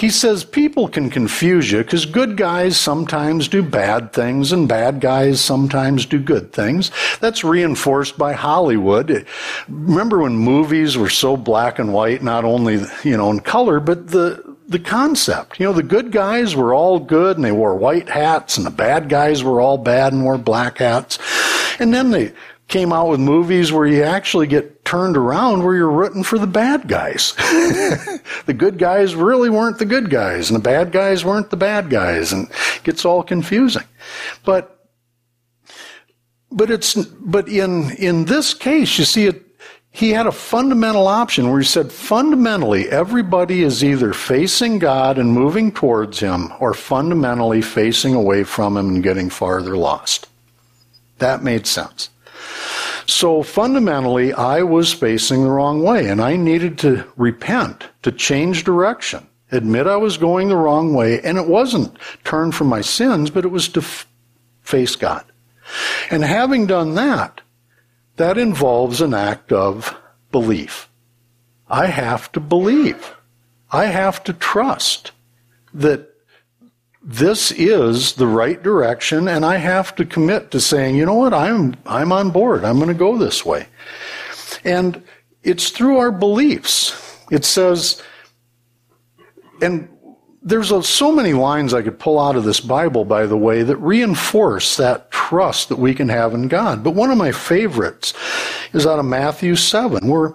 [0.02, 5.00] He says people can confuse you because good guys sometimes do bad things and bad
[5.00, 6.90] guys sometimes do good things.
[7.20, 9.28] That's reinforced by Hollywood.
[9.70, 14.08] Remember when movies were so black and white, not only, you know, in color, but
[14.08, 15.60] the, the concept.
[15.60, 18.72] You know, the good guys were all good and they wore white hats and the
[18.72, 21.20] bad guys were all bad and wore black hats.
[21.80, 22.34] And then they
[22.72, 26.48] came out with movies where you actually get turned around where you're rooting for the
[26.48, 27.34] bad guys.
[28.46, 31.90] the good guys really weren't the good guys, and the bad guys weren't the bad
[31.90, 33.84] guys, and it gets all confusing.
[34.44, 34.90] But
[36.52, 39.46] but it's but in in this case, you see it
[39.92, 45.34] he had a fundamental option where he said fundamentally everybody is either facing God and
[45.34, 50.28] moving towards him or fundamentally facing away from him and getting farther lost.
[51.18, 52.10] That made sense.
[53.12, 58.64] So fundamentally, I was facing the wrong way, and I needed to repent, to change
[58.64, 63.30] direction, admit I was going the wrong way, and it wasn't turn from my sins,
[63.30, 64.08] but it was to f-
[64.62, 65.26] face God.
[66.10, 67.42] And having done that,
[68.16, 69.94] that involves an act of
[70.32, 70.90] belief.
[71.70, 73.14] I have to believe.
[73.72, 75.12] I have to trust
[75.74, 76.11] that
[77.04, 81.34] this is the right direction and I have to commit to saying, you know what,
[81.34, 82.64] I'm, I'm on board.
[82.64, 83.68] I'm going to go this way.
[84.64, 85.02] And
[85.44, 87.20] it's through our beliefs.
[87.32, 88.02] It says,
[89.62, 89.90] and
[90.44, 93.64] there's a, so many lines I could pull out of this Bible, by the way,
[93.64, 96.84] that reinforce that trust that we can have in God.
[96.84, 98.14] But one of my favorites
[98.74, 100.34] is out of Matthew 7, where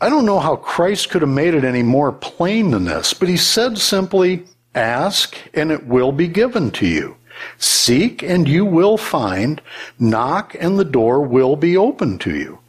[0.00, 3.28] I don't know how Christ could have made it any more plain than this, but
[3.28, 4.44] he said simply,
[4.78, 7.16] Ask, and it will be given to you.
[7.58, 9.60] Seek, and you will find.
[9.98, 12.60] Knock, and the door will be open to you.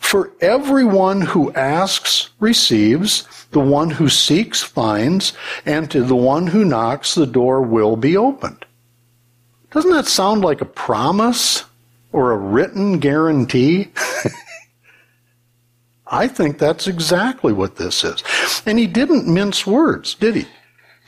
[0.00, 5.34] For everyone who asks receives, the one who seeks finds,
[5.66, 8.64] and to the one who knocks the door will be opened.
[9.70, 11.64] Doesn't that sound like a promise
[12.12, 13.88] or a written guarantee?
[16.06, 18.24] I think that's exactly what this is.
[18.64, 20.46] And he didn't mince words, did he?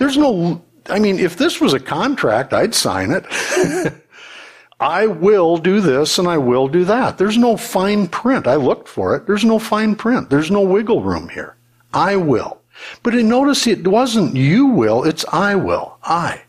[0.01, 3.27] There's no, I mean, if this was a contract, I'd sign it.
[4.81, 7.19] I will do this and I will do that.
[7.19, 8.47] There's no fine print.
[8.47, 9.27] I looked for it.
[9.27, 10.31] There's no fine print.
[10.31, 11.55] There's no wiggle room here.
[11.93, 12.63] I will.
[13.03, 15.99] But notice it wasn't you will, it's I will.
[16.03, 16.45] I.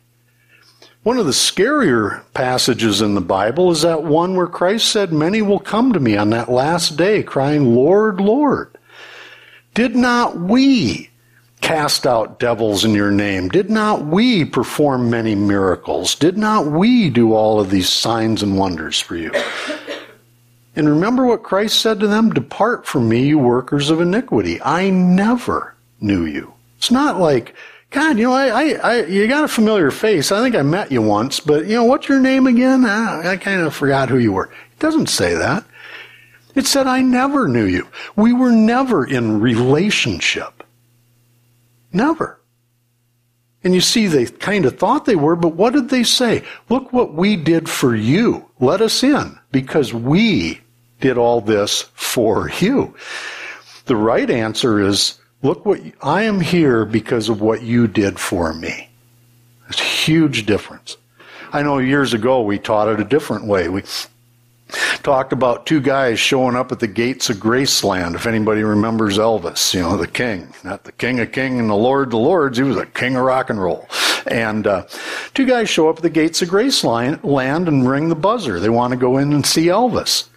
[1.03, 5.41] One of the scarier passages in the Bible is that one where Christ said, Many
[5.41, 8.77] will come to me on that last day, crying, Lord, Lord.
[9.73, 11.10] Did not we
[11.61, 13.49] cast out devils in your name?
[13.49, 16.15] Did not we perform many miracles?
[16.15, 19.31] Did not we do all of these signs and wonders for you?
[20.75, 22.31] And remember what Christ said to them?
[22.31, 24.61] Depart from me, you workers of iniquity.
[24.61, 26.53] I never knew you.
[26.77, 27.55] It's not like,
[27.91, 30.31] God, you know, I, I, I you got a familiar face.
[30.31, 32.85] I think I met you once, but you know, what's your name again?
[32.85, 34.45] I, I kind of forgot who you were.
[34.45, 35.65] It doesn't say that.
[36.55, 37.87] It said, I never knew you.
[38.15, 40.60] We were never in relationship.
[41.93, 42.39] Never.
[43.63, 46.43] And you see, they kind of thought they were, but what did they say?
[46.69, 48.49] Look what we did for you.
[48.59, 50.61] Let us in because we
[50.99, 52.95] did all this for you.
[53.85, 58.53] The right answer is, look what I am here because of what you did for
[58.53, 58.89] me.
[59.69, 60.97] It's a huge difference.
[61.53, 63.69] I know years ago we taught it a different way.
[63.69, 63.83] We
[65.03, 68.15] talked about two guys showing up at the gates of Graceland.
[68.15, 71.75] If anybody remembers Elvis, you know, the king, not the king of king and the
[71.75, 72.57] lord of the lords.
[72.57, 73.87] He was a king of rock and roll.
[74.27, 74.85] And uh,
[75.33, 78.59] two guys show up at the gates of Graceland and ring the buzzer.
[78.59, 80.27] They want to go in and see Elvis.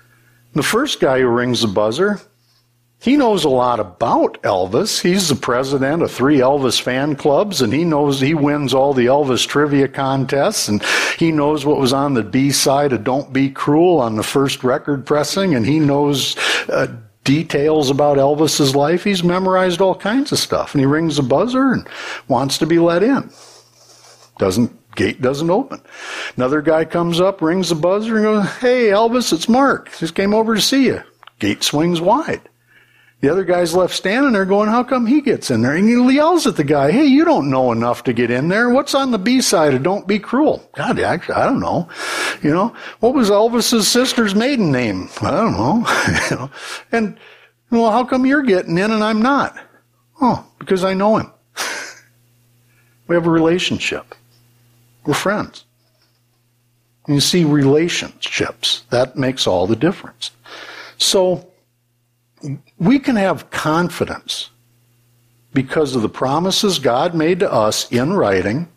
[0.55, 2.21] The first guy who rings the buzzer
[3.05, 4.99] he knows a lot about Elvis.
[4.99, 9.05] He's the president of three Elvis fan clubs, and he knows he wins all the
[9.05, 10.83] Elvis trivia contests, and
[11.19, 14.65] he knows what was on the B side of Don't Be Cruel on the first
[14.65, 16.35] record pressing, and he knows
[16.71, 16.87] uh,
[17.25, 19.05] details about Elvis's life.
[19.05, 21.87] He's memorized all kinds of stuff, and he rings the buzzer and
[22.29, 23.31] wants to be let in.
[24.39, 25.83] Doesn't gate doesn't open.
[26.39, 29.91] Another guy comes up, rings the buzzer, and goes, "Hey, Elvis, it's Mark.
[29.99, 31.03] Just came over to see you."
[31.39, 32.49] Gate swings wide.
[33.21, 35.75] The other guy's left standing there going, how come he gets in there?
[35.75, 38.69] And he yells at the guy, hey, you don't know enough to get in there.
[38.69, 40.69] What's on the B side of Don't Be Cruel?
[40.75, 41.89] God, actually, I don't know.
[42.43, 45.09] You know, what was Elvis's sister's maiden name?
[45.23, 45.87] I don't know.
[46.31, 46.51] you know,
[46.93, 47.19] and,
[47.71, 49.57] well, how come you're getting in and I'm not?
[50.21, 51.33] Oh, because I know him.
[53.07, 54.15] we have a relationship.
[55.07, 55.65] We're friends.
[57.09, 58.85] You see relationships.
[58.91, 60.31] That makes all the difference.
[60.99, 61.51] So
[62.79, 64.51] we can have confidence
[65.53, 68.69] because of the promises God made to us in writing.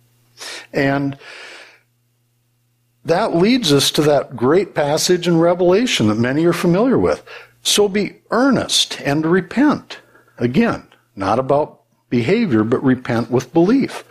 [0.71, 1.17] And
[3.03, 7.23] that leads us to that great passage in Revelation that many are familiar with.
[7.63, 9.99] So be earnest and repent.
[10.37, 14.03] Again, not about behavior, but repent with belief.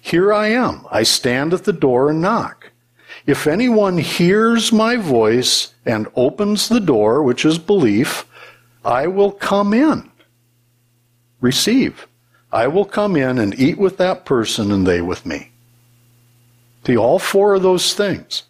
[0.00, 0.86] Here I am.
[0.90, 2.70] I stand at the door and knock.
[3.26, 8.24] If anyone hears my voice and opens the door, which is belief,
[8.86, 10.10] I will come in.
[11.40, 12.06] Receive.
[12.52, 15.50] I will come in and eat with that person and they with me.
[16.86, 18.44] See, all four of those things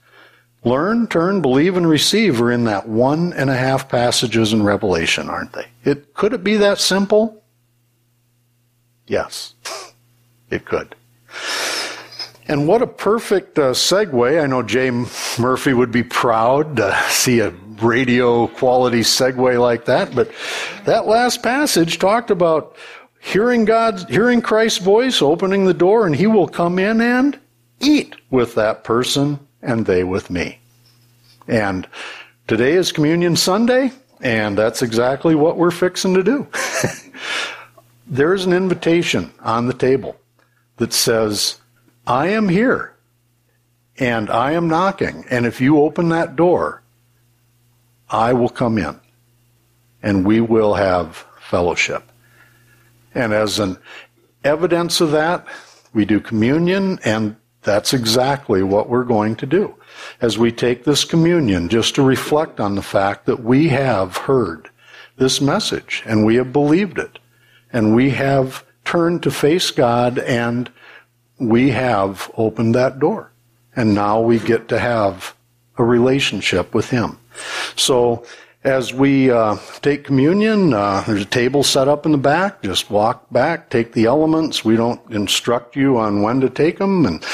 [0.62, 5.30] learn, turn, believe, and receive are in that one and a half passages in Revelation,
[5.30, 5.66] aren't they?
[5.84, 7.42] It could it be that simple?
[9.06, 9.54] Yes,
[10.50, 10.94] it could.
[12.48, 14.42] And what a perfect uh, segue.
[14.42, 14.90] I know Jay
[15.40, 20.30] Murphy would be proud to see a radio quality segue like that, but
[20.84, 22.76] that last passage talked about
[23.20, 27.38] hearing God's, hearing Christ's voice, opening the door, and he will come in and
[27.80, 30.58] eat with that person and they with me.
[31.48, 31.88] And
[32.46, 36.46] today is Communion Sunday, and that's exactly what we're fixing to do.
[38.06, 40.16] There's an invitation on the table
[40.76, 41.60] that says,
[42.06, 42.94] I am here
[43.98, 45.24] and I am knocking.
[45.30, 46.82] And if you open that door,
[48.08, 49.00] I will come in
[50.02, 52.04] and we will have fellowship.
[53.14, 53.78] And as an
[54.44, 55.46] evidence of that,
[55.92, 59.74] we do communion and that's exactly what we're going to do
[60.20, 64.70] as we take this communion, just to reflect on the fact that we have heard
[65.16, 67.18] this message and we have believed it
[67.72, 70.70] and we have turned to face God and
[71.38, 73.32] we have opened that door.
[73.74, 75.34] And now we get to have
[75.76, 77.18] a relationship with Him.
[77.76, 78.24] So,
[78.66, 82.62] as we uh, take communion, uh, there's a table set up in the back.
[82.62, 84.64] Just walk back, take the elements.
[84.64, 87.24] We don't instruct you on when to take them, and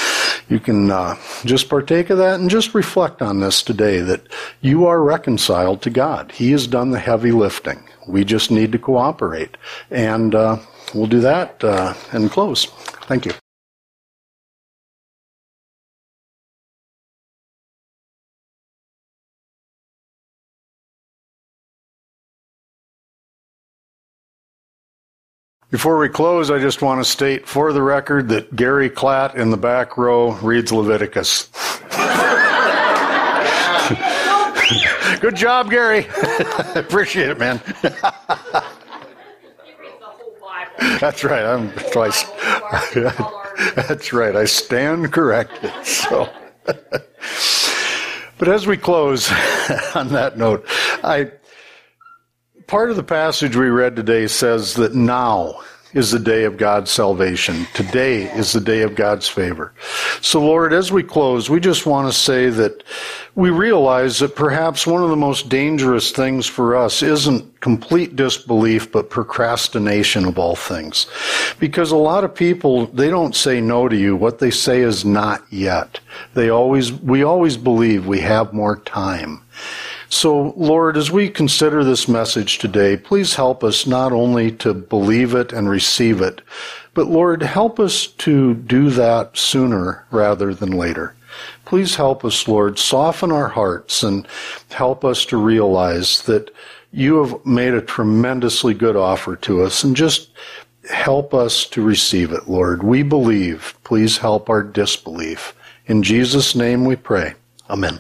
[0.51, 4.29] you can uh, just partake of that and just reflect on this today that
[4.61, 6.33] you are reconciled to God.
[6.33, 7.83] He has done the heavy lifting.
[8.07, 9.57] We just need to cooperate,
[9.91, 10.59] and uh,
[10.95, 12.67] we'll do that uh, and close.
[13.07, 13.33] Thank you.
[25.73, 29.49] Before we close, I just want to state for the record that Gary Klatt in
[29.49, 31.49] the back row reads Leviticus.
[35.21, 36.07] Good job, Gary.
[36.75, 37.59] Appreciate it, man.
[41.01, 41.43] That's right.
[41.43, 42.23] I'm twice.
[43.75, 44.37] That's right.
[44.37, 45.73] I stand corrected.
[45.87, 46.29] So,
[46.67, 49.33] but as we close
[49.95, 50.67] on that note,
[51.03, 51.31] I
[52.73, 55.61] part of the passage we read today says that now
[55.93, 57.67] is the day of God's salvation.
[57.75, 59.75] Today is the day of God's favor.
[60.23, 62.83] So, Lord, as we close, we just want to say that
[63.35, 68.91] we realize that perhaps one of the most dangerous things for us isn't complete disbelief,
[68.91, 71.07] but procrastination of all things.
[71.61, 74.17] Because a lot of people, they don't say no to you.
[74.17, 76.01] What they say is not yet.
[76.33, 79.43] They always, we always believe we have more time.
[80.13, 85.35] So, Lord, as we consider this message today, please help us not only to believe
[85.35, 86.43] it and receive it,
[86.93, 91.15] but Lord, help us to do that sooner rather than later.
[91.65, 94.29] Please help us, Lord, soften our hearts and
[94.69, 96.55] help us to realize that
[96.93, 100.29] you have made a tremendously good offer to us and just
[100.91, 102.83] help us to receive it, Lord.
[102.83, 103.79] We believe.
[103.83, 105.55] Please help our disbelief.
[105.87, 107.33] In Jesus' name we pray.
[107.71, 107.99] Amen.